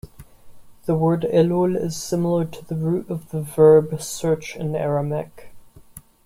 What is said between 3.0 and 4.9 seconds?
of the verb “search” in